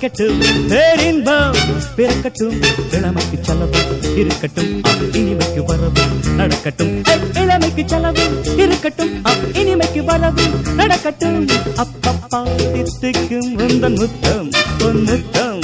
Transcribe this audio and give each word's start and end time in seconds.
கிடைக்கட்டும் 0.00 0.68
பேரின்பம். 0.68 1.54
பிறக்கட்டும் 1.96 2.62
இளமைக்கு 2.92 3.38
செலவு 3.40 3.78
இருக்கட்டும். 4.16 4.80
இனிமைக்கு 5.12 5.64
வரவு 5.64 6.02
நடக்கட்டும். 6.36 7.02
இளமைக்கு 7.34 7.82
செலவு 7.86 8.22
இருக்கட்டும். 8.56 9.22
இனிமைக்கு 9.52 10.04
வரவு 10.04 10.42
நடக்கட்டும். 10.76 11.46
அப்பப்பா 11.76 12.72
தித்திக்கும் 12.72 13.58
உந்தன் 13.58 13.98
முத்தம் 13.98 14.50
பொன் 14.78 15.02
முத்தம். 15.02 15.60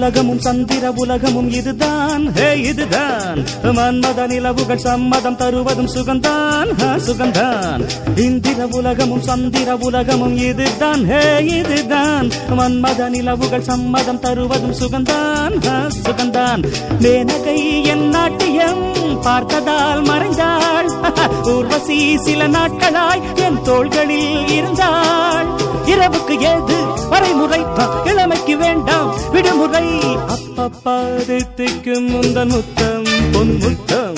உலகமும் 0.00 0.40
சந்திர 0.40 0.92
உலகமும் 0.96 1.50
இதுதான். 1.50 2.32
ஹே 2.32 2.60
இதுதான். 2.60 3.44
மன்மத 3.62 4.26
நிலவுகள் 4.26 4.78
சம்மதம் 4.78 5.36
தருவதும் 5.36 5.88
சுகந்தான். 5.94 6.98
சுகந்தான். 7.06 7.88
இந்திர 8.18 8.66
உலகமும் 8.70 9.20
சந்திர 9.20 9.76
உலகமும் 9.76 10.36
இதுதான். 10.36 11.06
ஹே 11.06 11.44
இதுதான். 11.44 12.30
மன்மத 12.58 13.08
நிலவுகள் 13.08 13.62
சம்மதம் 13.62 14.20
தருவதும் 14.20 14.74
சுகந்தான். 14.74 15.88
சுகந்தான். 16.02 16.72
மேனகை 17.00 17.84
என் 17.84 18.08
நாட்டியம் 18.08 18.92
பார்த்ததால் 19.22 20.02
மறைந்தாள். 20.02 20.90
ஊர்வசி 21.44 22.18
சில 22.18 22.48
நாட்களாய் 22.48 23.34
என் 23.34 23.62
தோள்களில் 23.62 24.48
இருந்தாள். 24.48 25.68
இரவுக்கு 25.90 26.30
ஏது? 26.30 26.76
வரைமுறை 27.10 27.66
இளமைக்கு 28.04 28.56
வேண்டாம். 28.56 29.14
விடுமுறை. 29.30 29.88
அப்பப்பா 29.96 31.26
தித்திக்கும் 31.26 32.08
முந்தன் 32.08 32.48
முத்தம். 32.48 33.09
பொன்முத்தம் 33.32 34.16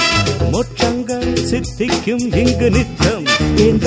மொற்றங்கள் 0.52 1.28
சித்திக்கும் 1.48 2.24
இங்கு 2.36 2.68
நித்தம் 2.70 3.24
என் 3.58 3.80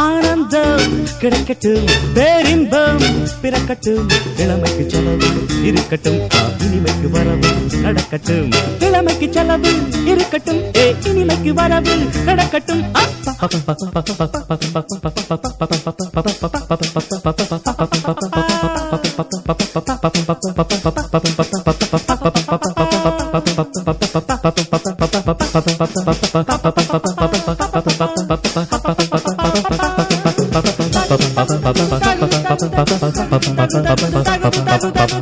ஆனந்தம் 0.00 0.92
கிடைக்கட்டும் 1.20 1.88
பேரின்பம் 2.14 3.02
பிறக்கட்டும் 3.42 4.06
இளமைக்கு 4.36 4.84
செலவு 4.88 5.30
இருக்கட்டும் 5.62 6.20
இனிமைக்கு 6.64 7.10
வரவு 7.10 7.52
நடக்கட்டும் 7.82 8.50
இளமைக்கு 8.80 9.28
செலவு 9.32 9.72
இருக்கட்டும் 10.06 10.62
ஏ 10.76 10.86
இனிமைக்கு 11.10 11.52
வரவு 11.52 11.96
நடக்கட்டும் 12.24 12.84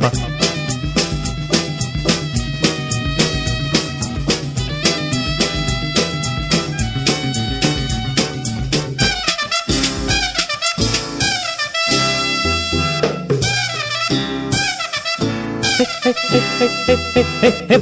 Bye. 0.01 0.60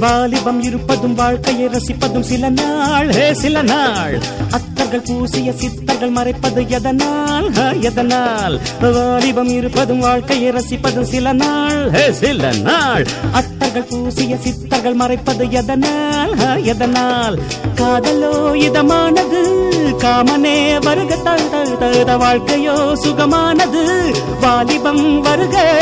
வாலிபம் 0.00 0.62
இருப்பதும் 0.62 1.14
வாழ்க்கையை 1.14 1.68
ரசிப்பதும் 1.68 2.20
சில 2.20 2.48
நாள். 2.48 3.12
சில 3.32 3.62
நாள். 3.62 4.18
அத்தர்கள் 4.50 5.02
பூசிய 5.06 5.52
சித்தர்கள் 5.52 6.10
மறைப்பது 6.10 6.68
எதனால்? 6.68 7.80
எதனால்? 7.80 8.60
வாலிபம் 8.80 9.48
இருப்பதும் 9.48 9.98
வாழ்க்கையை 9.98 10.52
ரசிப்பதும் 10.52 11.02
சில 11.02 11.32
நாள். 11.32 12.12
சில 12.12 12.52
நாள். 12.62 13.06
அத்தர்கள் 13.32 13.86
பூசிய 13.88 14.36
சித்தர்கள் 14.36 14.94
மறைப்பது 14.94 15.50
எதனால்? 15.50 16.64
எதனால்? 16.64 17.38
காதலோ 17.74 18.54
இதமானது 18.54 19.68
காமனே 19.98 20.82
வருக 20.84 21.16
தழ 21.16 21.40
தழுத 21.80 22.16
வாழ்க்கையோ 22.16 22.98
சுகமானது. 23.04 24.14
வாலிபம் 24.40 25.20
வருக. 25.20 25.78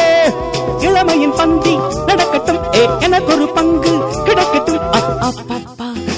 இளமையின் 0.81 1.33
பந்தி 1.37 1.77
நடக்கட்டும். 2.06 2.59
ஏ 2.75 2.89
எனக்கு 3.00 3.34
ஒரு 3.34 3.49
பங்கு 3.49 3.99
கிடக்கட்டும். 4.25 4.77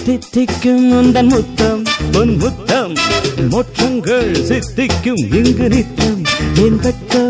சித்திக்கும் 0.04 0.90
அப், 0.90 1.06
உந்தன் 1.06 1.28
முத்தம். 1.28 1.82
உன் 2.16 2.36
முத்தம். 2.36 2.94
மோற்றங்கள் 3.50 4.34
சித்திக்கும் 4.34 5.44
இங்கு 5.44 5.68
நித்தம். 5.68 6.22
என் 6.54 6.76
வெட்கம் 6.76 7.29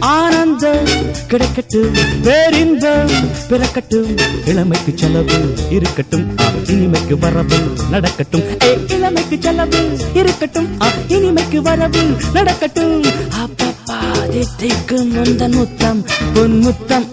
ஆனந்தம் 0.00 0.86
கிடைக்கட்டும் 1.28 1.98
பேரின்பம் 2.22 3.10
பிறக்கட்டும். 3.48 4.20
இளமைக்கு 4.46 4.92
செலவு 4.94 5.54
இருக்கட்டும் 5.70 6.36
இனிமைக்கு 6.64 7.18
வரவு 7.18 7.58
நடக்கட்டும். 7.90 8.42
இளமைக்கு 8.88 9.36
செலவு 9.40 9.98
இருக்கட்டும் 10.14 10.68
இனிமைக்கு 11.08 11.56
வரவு 11.56 12.02
நடக்கட்டும். 12.32 13.02
அப்பப்பா 13.02 14.28
தித்திக்கும் 14.30 15.24
உந்தன் 15.24 15.52
முத்தம் 15.52 16.04
உன் 16.34 16.58
முத்தம் 16.58 17.08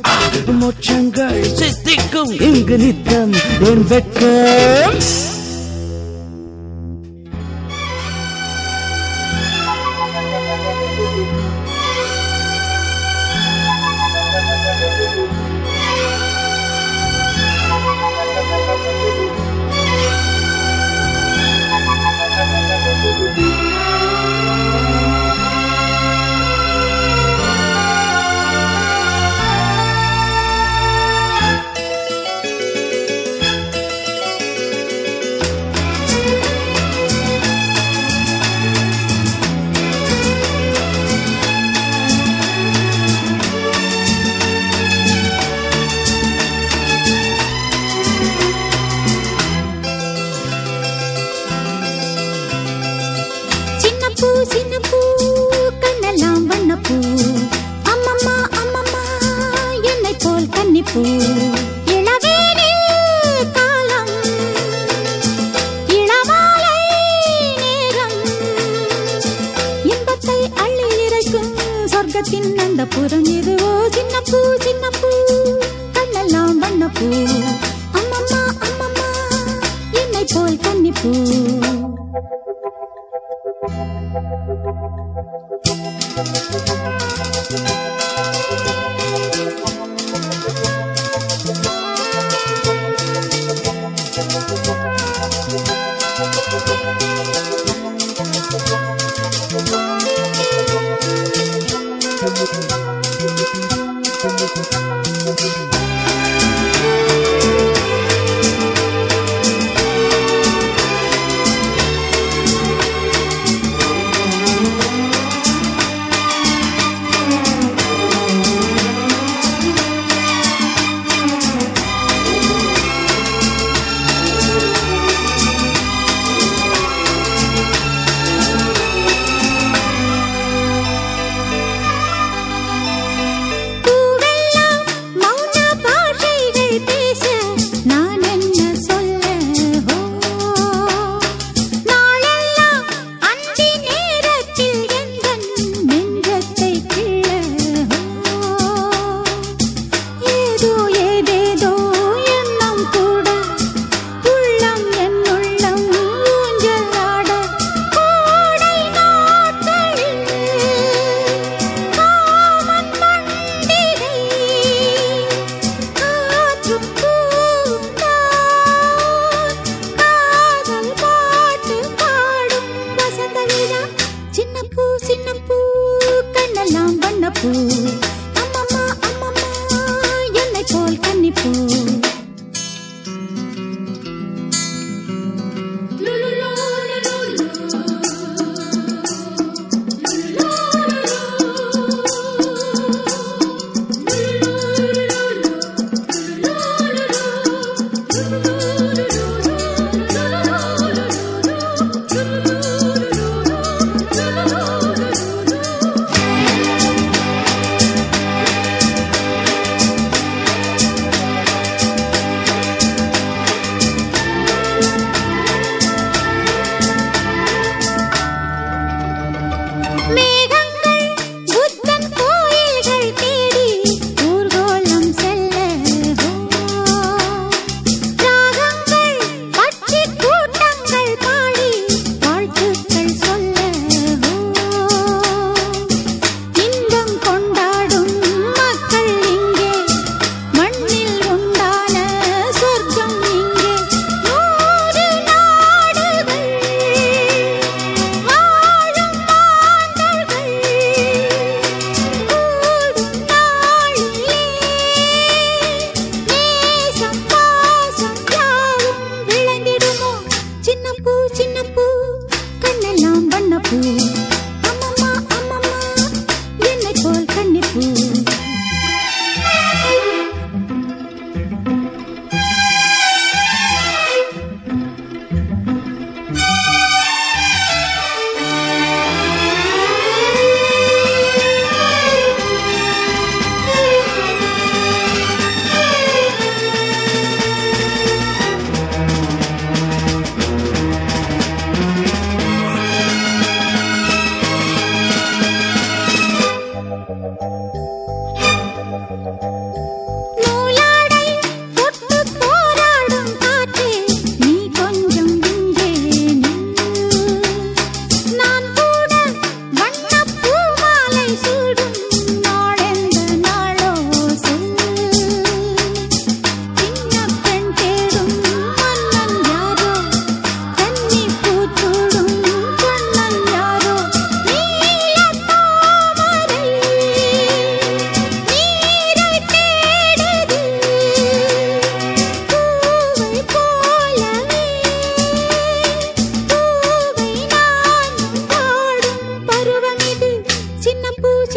மோட்சங்கள் 0.61 1.41
சித்திக்கும். 1.41 2.41
இங்கு 2.41 2.77
நித்தம் 2.77 3.33
என் 3.59 3.87
வெட்கம். 3.87 5.36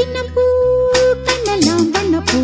பூ 0.01 0.05
சின்ன 0.05 0.21
பூ 0.35 0.43
கண்ணெல்லாம் 1.27 1.89
வண்ண 1.91 2.21
பூ 2.29 2.39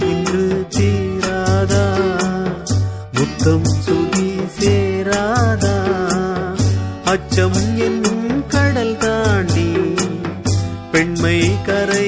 இன்று 0.00 0.44
தீராதா 0.76 1.84
முத்தம் 3.12 3.68
சுதி 3.84 4.28
சேராதா? 4.58 5.76
அச்சம் 7.04 7.58
என்னும் 7.78 8.24
கடல் 8.48 8.96
தாண்டி 8.98 9.68
பெண்மை 10.92 11.38
கரை 11.66 12.07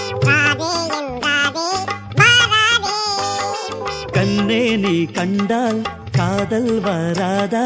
கண்டால் 5.13 5.81
காதல் 6.11 6.79
வராதா? 6.79 7.65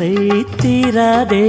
ஆசை 0.00 0.44
தீராதே 0.62 1.46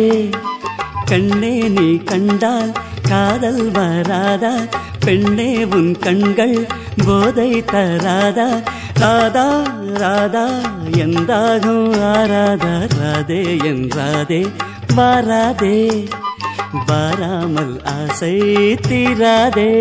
கண்ணே 1.06 1.52
நீ 1.70 1.98
கண்டால் 2.04 2.72
காதல் 3.10 3.72
வராதா? 3.72 4.52
பெண்ணே 5.06 5.64
உன் 5.64 6.00
கண்கள் 6.00 6.68
போதை 7.06 7.64
தராதா? 7.72 8.48
ராதா 9.00 9.46
ராதா 9.94 10.44
எந்தாகும் 10.98 11.96
ஆராதா? 12.12 12.74
ராதே 13.00 13.42
என்றாதே 13.64 14.42
வாராதே. 14.96 16.10
வாராமல் 16.88 17.76
ஆசை 17.94 18.36
தீராதே 18.90 19.72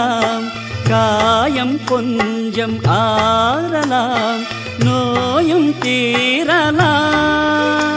ஆறலாம். 0.00 0.50
காயம் 0.88 1.84
கொஞ்சம் 1.84 2.84
ஆறலாம். 2.84 4.44
நோயும் 4.78 5.70
தீரலாம். 5.70 7.89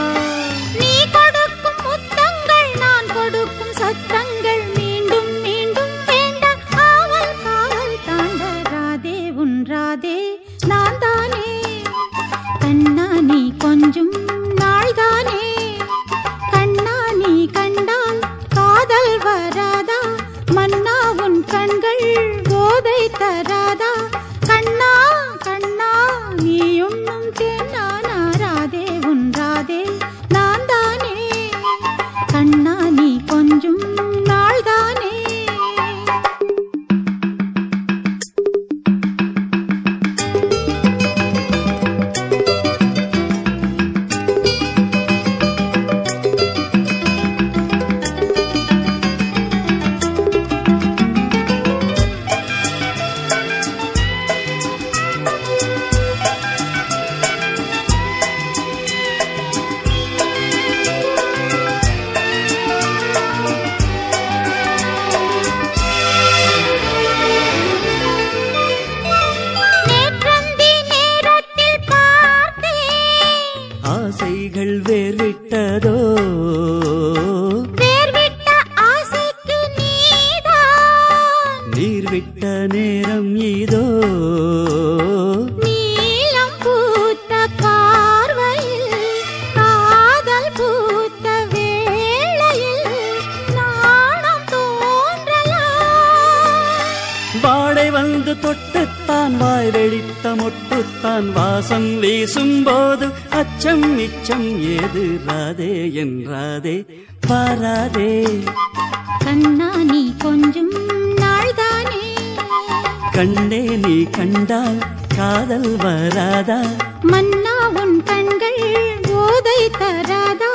கண்ணே 113.16 113.60
நீ 113.78 114.04
கண்டால் 114.04 114.80
காதல் 115.16 115.76
வராதா? 115.76 116.58
மன்னா 117.02 117.56
உன் 117.82 118.04
கண்கள் 118.04 118.62
போதை 119.02 119.70
தராதா? 119.80 120.52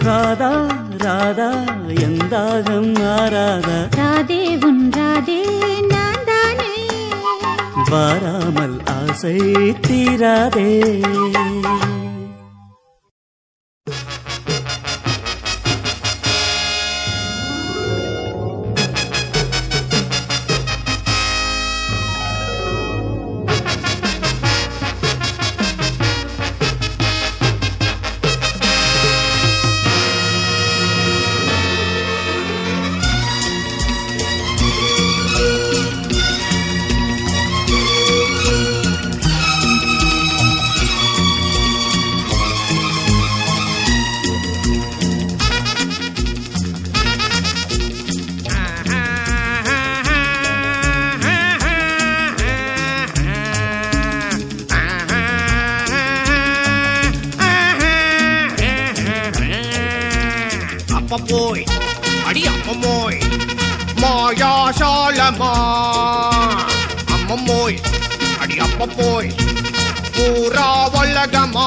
ராதா 0.00 0.50
ராதா 0.96 1.48
எந்தாகம் 2.04 2.92
மாறாதா? 2.98 3.78
ராதே 3.96 4.40
உன் 4.64 4.90
ராதே 4.90 5.40
நான் 5.88 6.24
தானே. 6.24 6.72
வாராமல் 7.90 8.78
ஆசை 8.98 9.36
தீராதே. 9.80 10.68
போய் 61.22 61.64
அடி 62.26 62.42
அம்மம்மோய் 62.46 63.18
மாயாசாலமா 64.02 65.52
அம்மம்மோய் 67.16 67.76
அடி 68.40 68.56
அப்ப 68.58 68.86
போய் 68.94 69.30
பூரா 70.16 70.68
வல்லகமா. 70.94 71.66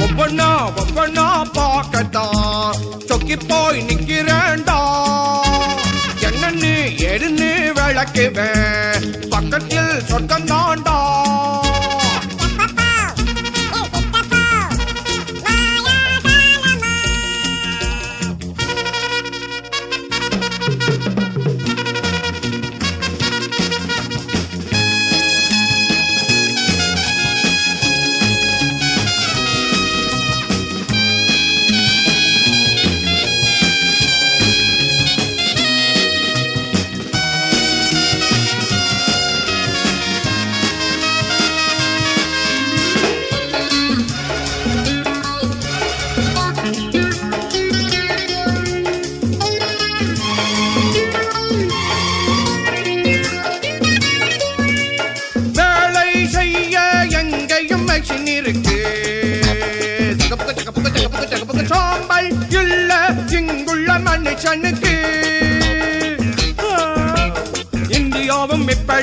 ஒவ்வொன்னா 0.00 0.48
ஒவ்வொன்னா 0.76 1.26
பார்க்கத்தான் 1.54 2.76
சொக்கி 3.08 3.36
போய் 3.44 3.80
நிக்கிறேண்டா 3.82 4.78
என்னன்னு 6.28 6.72
எருன்னு 7.08 7.50
விளக்குவேன் 7.78 9.06
பக்கத்தில் 9.30 9.92
சொர்க்கம் 10.08 10.48
தாண்டா 10.48 10.98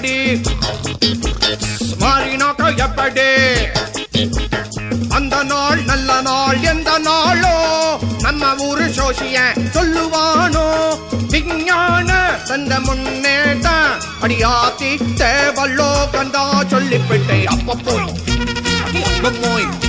எப்படி 0.03 0.39
இப்படி 2.31 2.73
எப்படி? 2.77 3.27
அந்த 5.09 5.35
நாள் 5.43 5.83
நல்ல 5.83 6.09
நாள் 6.21 6.59
எந்த 6.61 6.97
நாளோ? 6.97 7.53
நம்ம 8.21 8.49
ஊரு 8.57 8.85
சோசிய 8.87 9.37
சொல்லுவானோ? 9.75 10.65
விஞ்ஞான 11.29 12.09
தந்த 12.43 12.79
முன்னேட்ட 12.79 13.69
அடியாத்திட்ட 14.21 15.31
வல்லோ 15.59 15.89
கந்தா 16.13 16.43
சொல்லிவிட்டே 16.71 17.39
அப்ப 17.45 17.77
போய் 17.85 18.07
அப்ப 19.15 19.31
போய். 19.41 19.82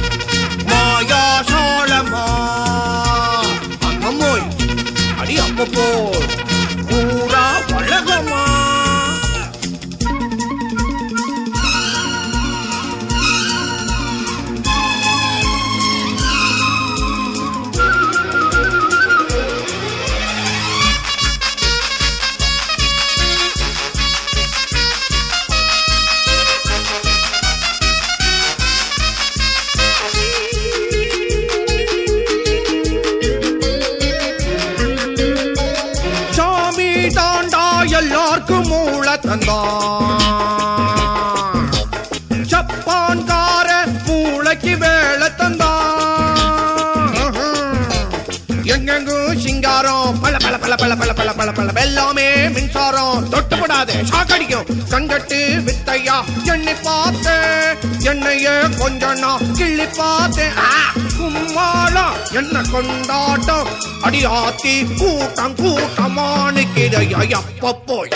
அடியாத்தி 64.05 64.75
கூட்டம் 64.99 65.57
கூட்டமான 65.57 66.65
கிடையாய் 66.75 67.37
அப்பப்போய் 67.41 68.13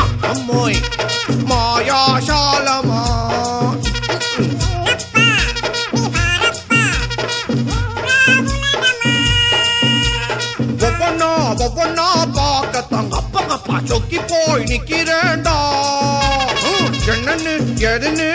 அப்பம்மோய் 0.00 0.78
மாயாசாலமா 1.50 3.02
ஒவ்வொன்னா 10.82 11.30
ஒவ்வொன்னா 11.58 12.06
பார்க்கத்தாங்க 12.36 13.14
அப்பங்கப்பா 13.16 13.76
சொக்கி 13.90 14.20
போய் 14.30 14.68
நிக்கிறேண்டா 14.70 15.58
என்னன்னு 17.12 17.54
எதுன்னு 17.88 18.28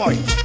boy. 0.00 0.39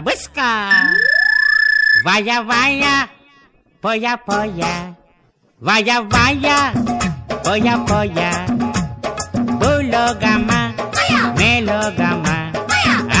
Бабуська. 0.00 0.48
Вая, 2.04 2.42
вая, 2.42 3.08
поя, 3.82 4.16
поя. 4.16 4.96
Вая, 5.60 6.00
вая, 6.00 6.72
поя, 7.44 7.74
поя. 7.86 8.30
Булогама, 9.60 10.60
мелогама, 11.38 12.36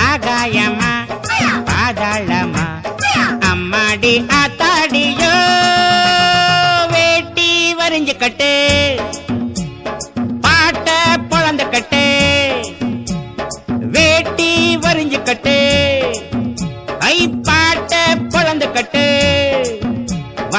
агаяма, 0.08 0.90
పాదాళమా 1.68 2.64
అమ్మాడి 3.50 4.12
అతాడియో 4.40 5.32
వేటి 6.92 7.48
వరించి 7.78 8.14
కట్టే 8.22 8.54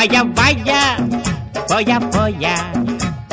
vaya, 0.01 0.23
vaya, 0.33 0.97
vaya, 1.69 1.99
vaya, 2.09 2.55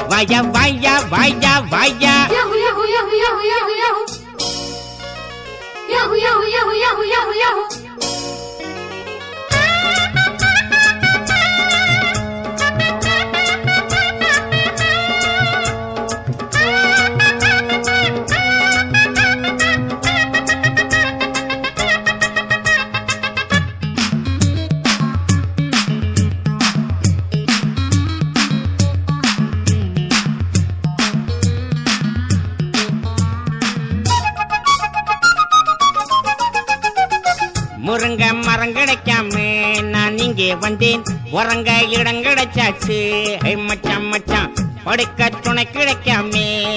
Vaya, 0.08 0.42
vaya, 0.52 1.00
vaya, 1.08 1.62
vaya. 1.70 2.14
Yahoo, 2.28 2.56
yahoo, 2.64 2.84
yahoo, 2.84 3.16
yahoo, 3.24 3.44
yahoo, 3.52 3.76
yahoo. 3.80 4.04
Yahoo, 5.88 6.16
yahoo, 6.16 6.44
yahoo, 6.44 6.76
yahoo, 7.08 7.34
yahoo. 7.40 7.77
வந்தேன். 40.68 41.02
உறங்க 41.30 41.82
இடம் 41.88 42.22
கிடைச்சாச்சு. 42.22 42.98
ஐ 43.44 43.56
மச்சான் 43.56 44.04
மச்சான் 44.04 44.54
படுக்க 44.84 45.28
துணை 45.28 45.68
கிடைக்காம. 45.72 46.34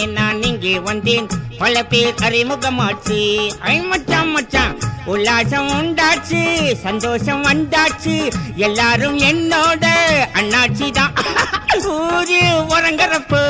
நான் 0.08 0.44
இங்கே 0.44 0.80
வந்தேன். 0.80 1.30
பல 1.58 1.84
பேர் 1.84 2.14
அறிமுகமாச்சு. 2.14 3.50
ஐ 3.60 3.80
மச்சான் 3.80 4.32
மச்சான் 4.32 4.78
உல்லாசம் 5.08 5.70
உண்டாச்சு. 5.82 6.74
சந்தோஷம் 6.74 7.44
வந்தாச்சு. 7.44 8.32
எல்லாரும் 8.56 9.20
என்னோட 9.20 9.86
அண்ணாச்சி 10.34 10.92
தான். 10.92 11.14
ஊரு 11.86 12.42
உறங்குறப்போ. 12.70 13.44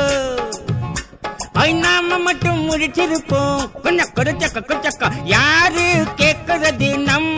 ஐ 1.52 1.72
நாம 1.72 2.18
மட்டும் 2.18 2.70
முடிச்சிருப்போம் 2.70 3.80
கொஞ்சம் 3.80 4.10
கொடுச்சக்க 4.14 4.60
கொடுச்சக்க. 4.60 5.12
யாரு 5.24 6.06
கேக்குறது 6.16 6.96
நம்ம 6.96 7.31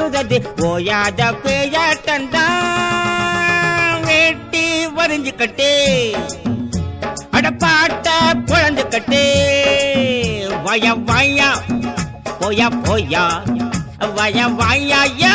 பாக்குறது 0.00 0.36
ஓயாத 0.66 1.20
பேயாட்டந்தான் 1.44 2.44
வேட்டி 4.06 4.62
வரிஞ்சுக்கட்டு 4.96 5.70
அடப்பாட்ட 7.32 8.06
பாட்ட 8.06 8.14
குழந்துக்கட்டு 8.50 9.24
வய 10.66 10.94
வாயா 11.08 11.50
போயா 12.40 12.68
போயா 12.80 13.24
வய 14.16 14.48
வயா 14.60 15.34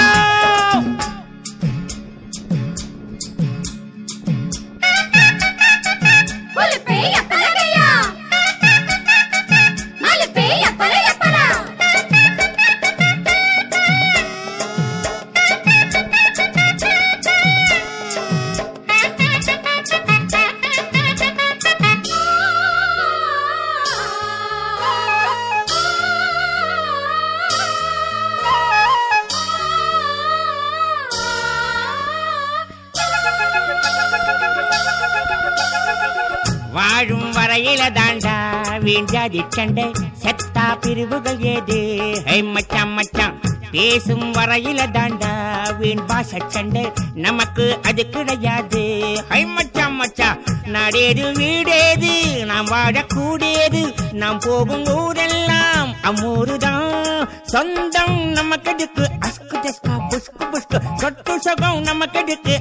வீண்டாதி 38.93 39.41
சண்டை 39.49 39.86
செத்தா 40.21 40.65
பிரிவுகள் 40.82 41.39
ஏது? 41.51 41.77
ஹை 42.27 42.39
மச்சான் 42.49 42.91
மச்சான் 42.91 43.36
பேசும் 43.71 44.25
வரையில 44.36 44.82
தாண்டா 44.95 45.32
வீண் 45.79 46.03
பாச 46.10 46.32
சண்டை 46.47 46.84
நமக்கு 47.17 47.65
அது 47.84 48.03
கிடையாது. 48.10 48.82
ஹை 49.32 49.41
மச்சான் 49.47 49.95
மச்சான் 49.95 50.41
நாடேது 50.67 51.25
வீடேது 51.39 52.12
நாம் 52.45 52.69
வாழக்கூடியது 52.73 53.82
நாம் 54.13 54.39
போகும் 54.39 54.86
ஊரெல்லாம் 54.97 55.89
அம்மூரு 56.03 56.58
தான் 56.60 56.86
சொந்தம் 57.45 58.15
நமக்கு 58.32 58.71
எதுக்கு 58.71 59.06
அஸ்கு 59.27 59.58
தஸ்கா 59.65 59.95
புஷ்கு 60.12 60.45
புஸ்கு 60.53 60.79
சொட்டு 61.01 61.36
சுகம் 61.45 61.82
நமக்கு 61.84 62.21
எதுக்கு 62.25 62.56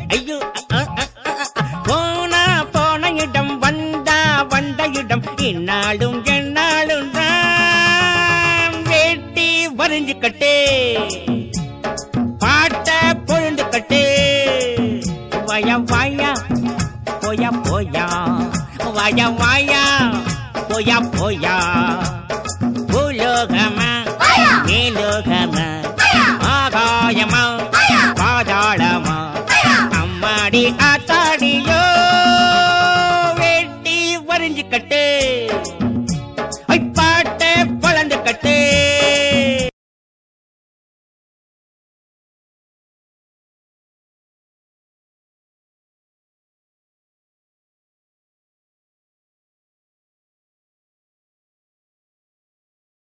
கட்டே 10.23 10.57
பாட்ட 12.39 12.89
பொழுந்து 13.27 13.65
கட்டே 13.69 14.05
வய 15.47 15.79
வாயா 15.91 16.33
போயா 17.23 17.51
போயா. 17.67 18.07
வய 18.97 19.29
வாயா 19.41 19.83
போயா 20.69 20.97
போயா. 21.17 21.55